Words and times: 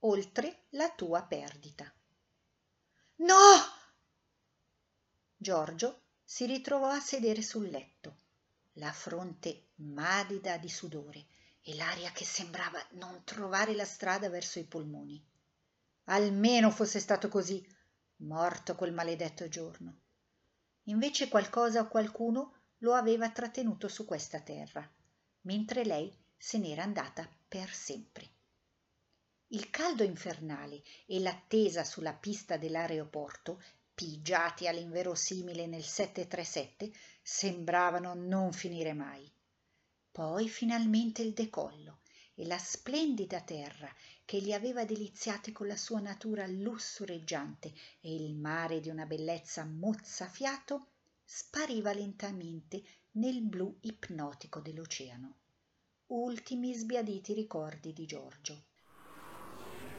oltre 0.00 0.66
la 0.70 0.90
tua 0.90 1.22
perdita. 1.22 1.92
No! 3.16 3.36
Giorgio 5.36 6.02
si 6.22 6.46
ritrovò 6.46 6.90
a 6.90 7.00
sedere 7.00 7.42
sul 7.42 7.68
letto, 7.68 8.16
la 8.74 8.92
fronte 8.92 9.70
madida 9.76 10.56
di 10.56 10.68
sudore 10.68 11.26
e 11.62 11.74
l'aria 11.74 12.12
che 12.12 12.24
sembrava 12.24 12.84
non 12.92 13.22
trovare 13.24 13.74
la 13.74 13.84
strada 13.84 14.28
verso 14.28 14.58
i 14.58 14.64
polmoni. 14.64 15.24
Almeno 16.04 16.70
fosse 16.70 17.00
stato 17.00 17.28
così, 17.28 17.66
morto 18.18 18.74
quel 18.74 18.92
maledetto 18.92 19.48
giorno. 19.48 20.00
Invece 20.84 21.28
qualcosa 21.28 21.80
o 21.80 21.88
qualcuno 21.88 22.54
lo 22.78 22.94
aveva 22.94 23.30
trattenuto 23.30 23.88
su 23.88 24.04
questa 24.04 24.40
terra, 24.40 24.88
mentre 25.42 25.84
lei 25.84 26.16
se 26.36 26.58
n'era 26.58 26.82
andata 26.82 27.28
per 27.48 27.72
sempre. 27.72 28.36
Il 29.50 29.70
caldo 29.70 30.02
infernale 30.02 30.82
e 31.06 31.20
l'attesa 31.20 31.82
sulla 31.82 32.12
pista 32.12 32.58
dell'aeroporto, 32.58 33.62
pigiati 33.94 34.68
all'inverosimile 34.68 35.66
nel 35.66 35.82
737, 35.82 36.92
sembravano 37.22 38.12
non 38.12 38.52
finire 38.52 38.92
mai. 38.92 39.26
Poi 40.12 40.50
finalmente 40.50 41.22
il 41.22 41.32
decollo 41.32 42.00
e 42.34 42.46
la 42.46 42.58
splendida 42.58 43.40
terra 43.40 43.90
che 44.26 44.38
li 44.38 44.52
aveva 44.52 44.84
deliziati 44.84 45.50
con 45.50 45.66
la 45.66 45.76
sua 45.76 46.00
natura 46.00 46.46
lussureggiante 46.46 47.72
e 48.00 48.14
il 48.14 48.34
mare 48.34 48.80
di 48.80 48.90
una 48.90 49.06
bellezza 49.06 49.64
mozzafiato 49.64 50.88
spariva 51.24 51.94
lentamente 51.94 52.82
nel 53.12 53.40
blu 53.40 53.78
ipnotico 53.80 54.60
dell'oceano. 54.60 55.36
Ultimi 56.08 56.74
sbiaditi 56.74 57.32
ricordi 57.32 57.94
di 57.94 58.04
Giorgio. 58.04 58.67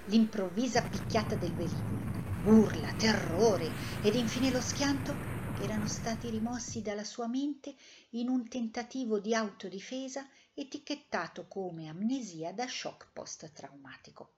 L'improvvisa 0.09 0.81
picchiata 0.87 1.35
del 1.35 1.53
velivolo, 1.53 2.09
urla, 2.41 2.91
terrore 2.93 3.71
ed 4.01 4.15
infine 4.15 4.49
lo 4.49 4.59
schianto 4.59 5.19
erano 5.53 5.85
stati 5.85 6.31
rimossi 6.31 6.81
dalla 6.81 7.03
sua 7.03 7.27
mente 7.27 7.75
in 8.11 8.27
un 8.27 8.47
tentativo 8.47 9.19
di 9.19 9.35
autodifesa 9.35 10.27
etichettato 10.55 11.47
come 11.47 11.89
amnesia 11.89 12.51
da 12.53 12.67
shock 12.67 13.11
post-traumatico. 13.13 14.33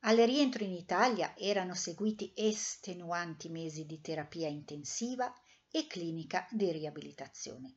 Al 0.00 0.18
rientro 0.18 0.62
in 0.62 0.72
Italia 0.72 1.34
erano 1.34 1.74
seguiti 1.74 2.30
estenuanti 2.34 3.48
mesi 3.48 3.86
di 3.86 3.98
terapia 4.02 4.48
intensiva 4.48 5.32
e 5.70 5.86
clinica 5.86 6.46
di 6.50 6.70
riabilitazione. 6.70 7.76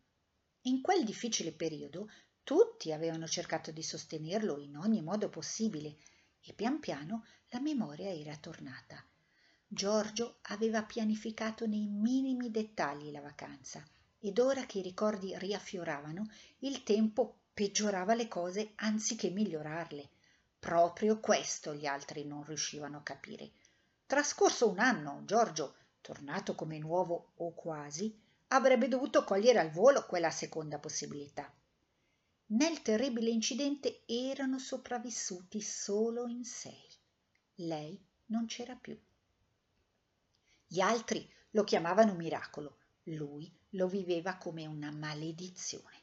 In 0.63 0.81
quel 0.81 1.05
difficile 1.05 1.53
periodo 1.53 2.09
tutti 2.43 2.91
avevano 2.91 3.25
cercato 3.25 3.71
di 3.71 3.81
sostenerlo 3.81 4.59
in 4.59 4.75
ogni 4.75 5.01
modo 5.01 5.29
possibile 5.29 5.95
e 6.41 6.53
pian 6.53 6.79
piano 6.79 7.25
la 7.49 7.59
memoria 7.59 8.11
era 8.11 8.35
tornata. 8.37 9.03
Giorgio 9.67 10.39
aveva 10.43 10.83
pianificato 10.83 11.65
nei 11.65 11.87
minimi 11.87 12.51
dettagli 12.51 13.11
la 13.11 13.21
vacanza 13.21 13.83
ed 14.19 14.39
ora 14.39 14.65
che 14.65 14.79
i 14.79 14.83
ricordi 14.83 15.37
riaffioravano, 15.37 16.29
il 16.59 16.83
tempo 16.83 17.39
peggiorava 17.53 18.13
le 18.13 18.27
cose 18.27 18.73
anziché 18.75 19.29
migliorarle 19.29 20.09
Proprio 20.61 21.19
questo 21.19 21.73
gli 21.73 21.87
altri 21.87 22.23
non 22.23 22.43
riuscivano 22.43 22.97
a 22.97 23.01
capire. 23.01 23.53
Trascorso 24.05 24.69
un 24.69 24.77
anno, 24.77 25.23
Giorgio, 25.25 25.73
tornato 26.01 26.53
come 26.53 26.77
nuovo 26.77 27.31
o 27.37 27.55
quasi, 27.55 28.15
avrebbe 28.49 28.87
dovuto 28.87 29.23
cogliere 29.23 29.57
al 29.57 29.71
volo 29.71 30.05
quella 30.05 30.29
seconda 30.29 30.77
possibilità. 30.77 31.51
Nel 32.51 32.81
terribile 32.81 33.29
incidente 33.29 34.03
erano 34.05 34.59
sopravvissuti 34.59 35.61
solo 35.61 36.27
in 36.27 36.43
sei. 36.43 36.89
Lei 37.55 37.99
non 38.27 38.45
c'era 38.45 38.75
più. 38.75 38.99
Gli 40.67 40.79
altri 40.79 41.29
lo 41.51 41.63
chiamavano 41.63 42.13
miracolo, 42.13 42.77
lui 43.03 43.53
lo 43.71 43.87
viveva 43.87 44.35
come 44.35 44.65
una 44.65 44.91
maledizione. 44.91 45.99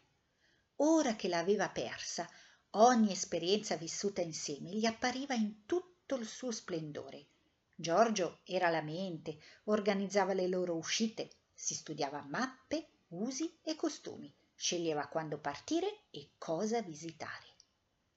Ora 0.76 1.16
che 1.16 1.28
l'aveva 1.28 1.68
persa, 1.68 2.28
Ogni 2.72 3.12
esperienza 3.12 3.76
vissuta 3.76 4.20
insieme 4.20 4.74
gli 4.74 4.84
appariva 4.84 5.32
in 5.32 5.64
tutto 5.64 6.16
il 6.16 6.26
suo 6.26 6.50
splendore. 6.50 7.28
Giorgio 7.74 8.40
era 8.44 8.68
la 8.68 8.82
mente, 8.82 9.38
organizzava 9.64 10.34
le 10.34 10.46
loro 10.48 10.76
uscite, 10.76 11.30
si 11.54 11.74
studiava 11.74 12.20
mappe, 12.28 12.90
usi 13.08 13.58
e 13.62 13.74
costumi, 13.74 14.30
sceglieva 14.58 15.06
quando 15.06 15.38
partire 15.38 16.06
e 16.10 16.32
cosa 16.36 16.82
visitare. 16.82 17.46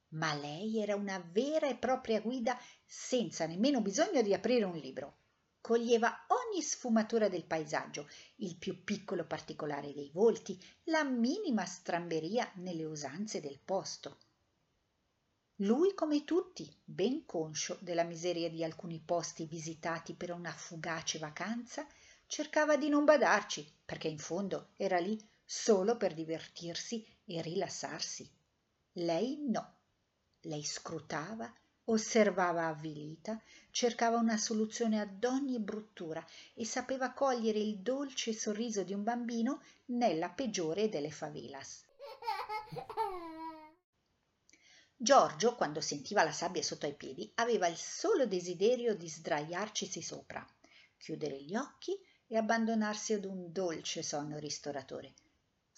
Ma 0.09 0.34
lei 0.34 0.79
era 0.79 0.96
una 0.96 1.24
vera 1.31 1.69
e 1.69 1.75
propria 1.75 2.19
guida 2.19 2.59
senza 2.84 3.46
nemmeno 3.46 3.79
bisogno 3.79 4.24
di 4.24 4.34
aprire 4.34 4.66
un 4.66 4.75
libro. 4.75 5.18
Coglieva 5.62 6.25
ogni 6.29 6.63
sfumatura 6.63 7.29
del 7.29 7.46
paesaggio, 7.46 8.09
il 8.38 8.57
più 8.57 8.84
piccolo 8.84 9.24
particolare 9.25 9.94
dei 9.94 10.09
volti, 10.12 10.59
la 10.85 11.03
minima 11.03 11.63
stramberia 11.66 12.52
nelle 12.56 12.85
usanze 12.85 13.40
del 13.40 13.59
posto. 13.63 14.18
Lui 15.58 15.94
come 15.94 16.23
tutti, 16.23 16.68
ben 16.84 17.23
conscio 17.28 17.78
della 17.81 18.03
miseria 18.03 18.50
di 18.50 18.63
alcuni 18.63 19.00
posti 19.00 19.46
visitati 19.46 20.16
per 20.16 20.31
una 20.31 20.52
fugace 20.52 21.19
vacanza, 21.19 21.85
cercava 22.25 22.78
di 22.78 22.90
non 22.90 23.06
badarci, 23.06 23.81
perché 23.85 24.08
in 24.08 24.18
fondo 24.18 24.69
era 24.75 24.97
lì 24.97 25.29
solo 25.53 25.97
per 25.97 26.13
divertirsi 26.13 27.06
e 27.25 27.41
rilassarsi. 27.41 28.25
Lei 28.94 29.38
no. 29.50 29.79
Lei 30.44 30.63
scrutava, 30.63 31.53
osservava 31.84 32.67
avvilita, 32.67 33.38
cercava 33.69 34.16
una 34.16 34.38
soluzione 34.38 35.01
ad 35.01 35.22
ogni 35.25 35.59
bruttura 35.59 36.25
e 36.53 36.63
sapeva 36.63 37.11
cogliere 37.11 37.59
il 37.59 37.79
dolce 37.79 38.31
sorriso 38.31 38.84
di 38.84 38.94
un 38.94 39.03
bambino 39.03 39.61
nella 39.88 40.29
peggiore 40.29 40.88
delle 40.88 41.11
favelas. 41.11 41.84
Giorgio, 44.95 45.56
quando 45.56 45.81
sentiva 45.81 46.23
la 46.23 46.31
sabbia 46.31 46.63
sotto 46.63 46.85
ai 46.85 46.95
piedi, 46.95 47.29
aveva 47.35 47.67
il 47.67 47.75
solo 47.75 48.25
desiderio 48.25 48.95
di 48.95 49.09
sdraiarcisi 49.09 50.01
sopra, 50.01 50.47
chiudere 50.97 51.44
gli 51.44 51.57
occhi 51.57 52.00
e 52.25 52.38
abbandonarsi 52.38 53.11
ad 53.11 53.25
un 53.25 53.51
dolce 53.51 54.01
sonno 54.01 54.40
ristoratore. 54.40 55.13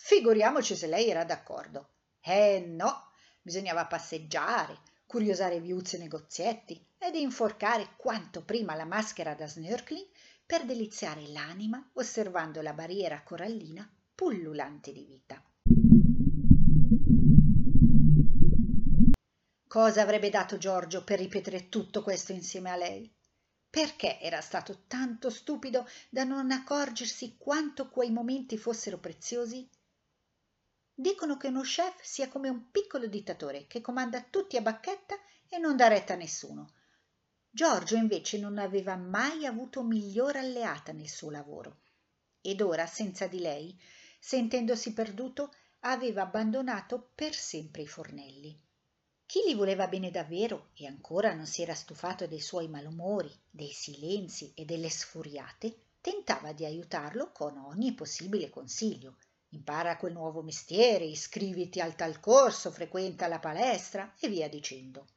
Figuriamoci 0.05 0.75
se 0.75 0.87
lei 0.87 1.07
era 1.07 1.23
d'accordo. 1.23 1.91
Eh 2.19 2.59
no, 2.59 3.11
bisognava 3.41 3.85
passeggiare, 3.85 4.77
curiosare 5.05 5.61
viuzzi 5.61 5.95
e 5.95 5.99
negozietti 5.99 6.85
ed 6.97 7.15
inforcare 7.15 7.93
quanto 7.95 8.43
prima 8.43 8.75
la 8.75 8.83
maschera 8.83 9.33
da 9.33 9.47
snorkeling 9.47 10.05
per 10.45 10.65
deliziare 10.65 11.25
l'anima 11.29 11.89
osservando 11.93 12.61
la 12.61 12.73
barriera 12.73 13.23
corallina 13.23 13.89
pullulante 14.13 14.91
di 14.91 15.05
vita. 15.05 15.41
Cosa 19.65 20.01
avrebbe 20.01 20.29
dato 20.29 20.57
Giorgio 20.57 21.05
per 21.05 21.19
ripetere 21.19 21.69
tutto 21.69 22.03
questo 22.03 22.33
insieme 22.33 22.71
a 22.71 22.75
lei? 22.75 23.09
Perché 23.69 24.19
era 24.19 24.41
stato 24.41 24.83
tanto 24.85 25.29
stupido 25.29 25.87
da 26.09 26.25
non 26.25 26.51
accorgersi 26.51 27.37
quanto 27.37 27.87
quei 27.87 28.11
momenti 28.11 28.57
fossero 28.57 28.97
preziosi? 28.97 29.65
Dicono 30.93 31.37
che 31.37 31.47
uno 31.47 31.61
chef 31.61 32.01
sia 32.01 32.29
come 32.29 32.49
un 32.49 32.69
piccolo 32.69 33.07
dittatore 33.07 33.67
che 33.67 33.81
comanda 33.81 34.21
tutti 34.21 34.57
a 34.57 34.61
bacchetta 34.61 35.15
e 35.47 35.57
non 35.57 35.75
dà 35.75 35.87
retta 35.87 36.13
a 36.13 36.17
nessuno. 36.17 36.73
Giorgio 37.49 37.95
invece 37.95 38.39
non 38.39 38.57
aveva 38.57 38.95
mai 38.95 39.45
avuto 39.45 39.83
migliore 39.83 40.39
alleata 40.39 40.91
nel 40.91 41.09
suo 41.09 41.29
lavoro 41.29 41.81
ed 42.45 42.59
ora, 42.59 42.85
senza 42.85 43.27
di 43.27 43.39
lei, 43.39 43.79
sentendosi 44.19 44.91
perduto, 44.91 45.53
aveva 45.81 46.23
abbandonato 46.23 47.11
per 47.15 47.33
sempre 47.33 47.83
i 47.83 47.87
fornelli. 47.87 48.59
Chi 49.25 49.43
gli 49.47 49.55
voleva 49.55 49.87
bene 49.87 50.11
davvero 50.11 50.71
e 50.73 50.85
ancora 50.85 51.33
non 51.33 51.45
si 51.45 51.61
era 51.61 51.73
stufato 51.73 52.27
dei 52.27 52.41
suoi 52.41 52.67
malumori, 52.67 53.33
dei 53.49 53.71
silenzi 53.71 54.51
e 54.55 54.65
delle 54.65 54.89
sfuriate, 54.89 55.91
tentava 56.01 56.51
di 56.51 56.65
aiutarlo 56.65 57.31
con 57.31 57.57
ogni 57.57 57.93
possibile 57.93 58.49
consiglio. 58.49 59.15
Impara 59.53 59.97
quel 59.97 60.13
nuovo 60.13 60.41
mestiere, 60.41 61.05
iscriviti 61.05 61.79
al 61.79 61.95
tal 61.95 62.19
corso, 62.19 62.71
frequenta 62.71 63.27
la 63.27 63.39
palestra 63.39 64.13
e 64.19 64.27
via 64.27 64.49
dicendo. 64.49 65.07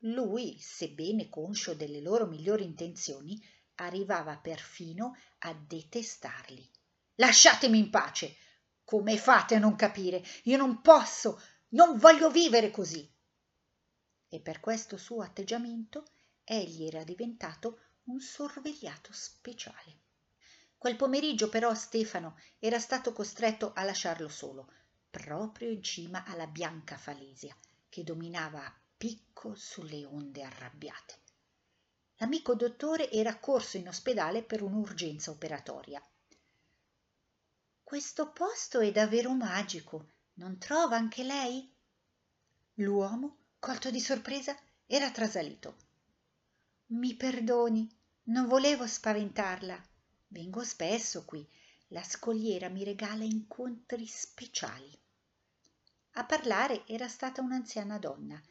Lui, 0.00 0.58
sebbene 0.58 1.28
conscio 1.28 1.74
delle 1.74 2.00
loro 2.00 2.26
migliori 2.26 2.64
intenzioni, 2.64 3.40
arrivava 3.76 4.36
perfino 4.38 5.16
a 5.38 5.54
detestarli. 5.54 6.70
Lasciatemi 7.14 7.78
in 7.78 7.90
pace! 7.90 8.36
Come 8.84 9.16
fate 9.18 9.56
a 9.56 9.58
non 9.58 9.74
capire? 9.74 10.22
Io 10.44 10.56
non 10.56 10.80
posso, 10.80 11.40
non 11.70 11.98
voglio 11.98 12.30
vivere 12.30 12.70
così 12.70 13.12
e 14.28 14.40
per 14.40 14.60
questo 14.60 14.96
suo 14.96 15.22
atteggiamento 15.22 16.04
egli 16.44 16.86
era 16.86 17.04
diventato 17.04 17.80
un 18.04 18.20
sorvegliato 18.20 19.12
speciale. 19.12 20.00
Quel 20.78 20.96
pomeriggio 20.96 21.48
però 21.48 21.74
Stefano 21.74 22.38
era 22.58 22.78
stato 22.78 23.12
costretto 23.12 23.72
a 23.74 23.82
lasciarlo 23.82 24.28
solo, 24.28 24.70
proprio 25.10 25.70
in 25.70 25.82
cima 25.82 26.24
alla 26.24 26.46
bianca 26.46 26.96
falesia, 26.96 27.56
che 27.88 28.04
dominava 28.04 28.72
picco 28.96 29.54
sulle 29.54 30.04
onde 30.04 30.42
arrabbiate. 30.42 31.24
L'amico 32.16 32.54
dottore 32.54 33.10
era 33.10 33.38
corso 33.38 33.76
in 33.76 33.88
ospedale 33.88 34.42
per 34.42 34.62
un'urgenza 34.62 35.30
operatoria. 35.30 36.02
Questo 37.82 38.32
posto 38.32 38.80
è 38.80 38.90
davvero 38.90 39.32
magico, 39.32 40.08
non 40.34 40.58
trova 40.58 40.96
anche 40.96 41.22
lei? 41.22 41.72
L'uomo, 42.74 43.38
colto 43.58 43.90
di 43.90 44.00
sorpresa, 44.00 44.56
era 44.86 45.10
trasalito. 45.10 45.76
Mi 46.86 47.14
perdoni, 47.14 47.88
non 48.24 48.46
volevo 48.46 48.86
spaventarla. 48.86 49.82
Vengo 50.28 50.64
spesso 50.64 51.24
qui. 51.24 51.46
La 51.88 52.02
scogliera 52.02 52.68
mi 52.68 52.82
regala 52.82 53.22
incontri 53.22 54.06
speciali. 54.06 54.90
A 56.12 56.24
parlare 56.24 56.84
era 56.86 57.08
stata 57.08 57.40
un'anziana 57.40 57.98
donna. 57.98 58.42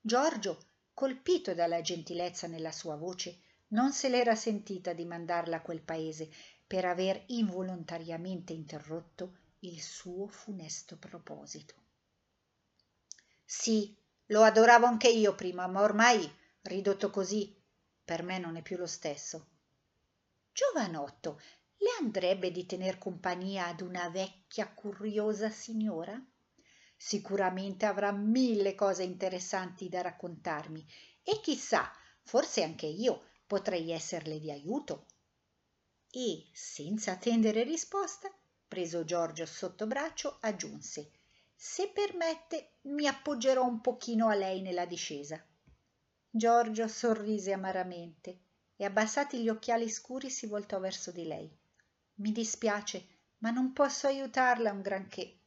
Giorgio, 0.00 0.66
colpito 0.92 1.54
dalla 1.54 1.80
gentilezza 1.80 2.46
nella 2.46 2.72
sua 2.72 2.96
voce, 2.96 3.40
non 3.68 3.92
se 3.92 4.08
l'era 4.08 4.34
sentita 4.34 4.92
di 4.92 5.04
mandarla 5.04 5.56
a 5.56 5.62
quel 5.62 5.80
paese 5.80 6.28
per 6.66 6.84
aver 6.84 7.22
involontariamente 7.28 8.52
interrotto 8.52 9.36
il 9.60 9.80
suo 9.80 10.26
funesto 10.28 10.96
proposito. 10.98 11.74
Sì, 13.44 13.96
lo 14.26 14.42
adoravo 14.42 14.84
anche 14.84 15.08
io 15.08 15.34
prima, 15.34 15.66
ma 15.66 15.80
ormai, 15.80 16.30
ridotto 16.62 17.10
così, 17.10 17.56
per 18.04 18.22
me 18.22 18.38
non 18.38 18.56
è 18.56 18.62
più 18.62 18.76
lo 18.76 18.86
stesso. 18.86 19.46
Giovanotto, 20.58 21.40
le 21.76 21.90
andrebbe 22.00 22.50
di 22.50 22.66
tener 22.66 22.98
compagnia 22.98 23.66
ad 23.66 23.80
una 23.80 24.08
vecchia 24.08 24.68
curiosa 24.68 25.50
signora? 25.50 26.20
Sicuramente 26.96 27.86
avrà 27.86 28.10
mille 28.10 28.74
cose 28.74 29.04
interessanti 29.04 29.88
da 29.88 30.00
raccontarmi 30.00 30.84
e 31.22 31.38
chissà, 31.40 31.88
forse 32.24 32.64
anche 32.64 32.86
io 32.86 33.28
potrei 33.46 33.92
esserle 33.92 34.40
di 34.40 34.50
aiuto. 34.50 35.06
E, 36.10 36.48
senza 36.52 37.12
attendere 37.12 37.62
risposta, 37.62 38.28
preso 38.66 39.04
Giorgio 39.04 39.46
sotto 39.46 39.86
braccio, 39.86 40.38
aggiunse 40.40 41.12
Se 41.54 41.88
permette, 41.90 42.78
mi 42.86 43.06
appoggerò 43.06 43.64
un 43.64 43.80
pochino 43.80 44.26
a 44.26 44.34
lei 44.34 44.60
nella 44.60 44.86
discesa. 44.86 45.40
Giorgio 46.28 46.88
sorrise 46.88 47.52
amaramente 47.52 48.46
e 48.80 48.84
abbassati 48.84 49.42
gli 49.42 49.48
occhiali 49.48 49.88
scuri 49.88 50.30
si 50.30 50.46
voltò 50.46 50.78
verso 50.78 51.10
di 51.10 51.24
lei. 51.24 51.52
Mi 52.20 52.30
dispiace, 52.30 53.06
ma 53.38 53.50
non 53.50 53.72
posso 53.72 54.06
aiutarla 54.06 54.70
un 54.70 54.82
granché. 54.82 55.40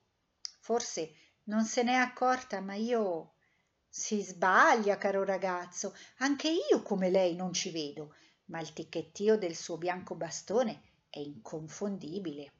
Forse 0.60 1.16
non 1.46 1.64
se 1.64 1.82
n'è 1.82 1.94
accorta, 1.94 2.60
ma 2.60 2.76
io. 2.76 3.36
Si 3.88 4.22
sbaglia, 4.22 4.98
caro 4.98 5.24
ragazzo. 5.24 5.96
Anche 6.18 6.50
io 6.50 6.82
come 6.84 7.10
lei 7.10 7.34
non 7.36 7.54
ci 7.54 7.72
vedo, 7.72 8.16
ma 8.48 8.60
il 8.60 8.74
ticchettio 8.74 9.38
del 9.38 9.56
suo 9.56 9.78
bianco 9.78 10.16
bastone 10.16 10.82
è 11.10 11.20
inconfondibile. 11.20 12.52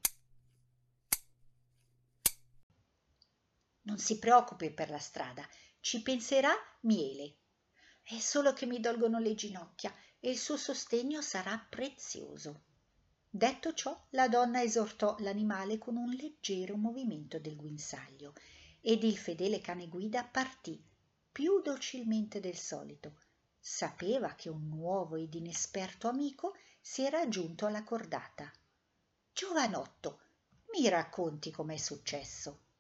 Non 3.82 3.98
si 3.98 4.20
preoccupi 4.20 4.72
per 4.72 4.90
la 4.90 5.00
strada, 5.00 5.46
ci 5.82 6.02
penserà 6.02 6.54
miele. 6.82 7.36
È 8.04 8.20
solo 8.20 8.54
che 8.54 8.66
mi 8.66 8.80
dolgono 8.80 9.20
le 9.20 9.36
ginocchia 9.36 9.94
e 10.20 10.30
il 10.30 10.38
suo 10.38 10.58
sostegno 10.58 11.22
sarà 11.22 11.58
prezioso. 11.70 12.64
Detto 13.30 13.74
ciò, 13.74 14.08
la 14.10 14.28
donna 14.28 14.62
esortò 14.62 15.16
l'animale 15.20 15.78
con 15.78 15.96
un 15.96 16.10
leggero 16.10 16.76
movimento 16.76 17.40
del 17.40 17.56
guinzaglio 17.56 18.34
ed 18.82 19.04
il 19.04 19.18
fedele 19.18 19.62
cane 19.62 19.88
guida 19.88 20.24
partì 20.26 20.84
più 21.32 21.62
docilmente 21.62 22.40
del 22.40 22.58
solito. 22.58 23.22
Sapeva 23.58 24.36
che 24.36 24.50
un 24.50 24.68
nuovo 24.68 25.16
ed 25.16 25.34
inesperto 25.34 26.08
amico 26.10 26.56
si 26.82 27.04
era 27.04 27.28
giunto 27.30 27.66
alla 27.66 27.84
cordata. 27.84 28.52
Giovanotto, 29.32 30.20
mi 30.74 30.90
racconti 30.90 31.52
com'è 31.52 31.78
successo? 31.78 32.71